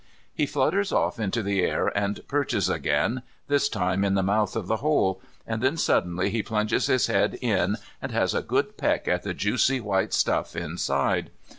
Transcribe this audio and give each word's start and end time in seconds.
He 0.33 0.47
flutters 0.47 0.91
off 0.91 1.19
into 1.19 1.43
the 1.43 1.61
air 1.61 1.95
and 1.95 2.27
perches 2.27 2.69
again, 2.69 3.21
this 3.47 3.69
time 3.69 4.03
in 4.03 4.15
the 4.15 4.23
mouth 4.23 4.55
of 4.55 4.65
the 4.65 4.77
hole; 4.77 5.21
and 5.45 5.61
then 5.61 5.77
suddenly 5.77 6.31
he 6.31 6.41
plunges 6.41 6.87
his 6.87 7.05
head 7.05 7.37
in 7.39 7.75
and 8.01 8.11
has 8.11 8.33
a 8.33 8.41
good 8.41 8.77
peck 8.77 9.07
at 9.07 9.21
the 9.21 9.35
juicy 9.35 9.79
white 9.79 10.11
stuff 10.11 10.55
inside. 10.55 11.29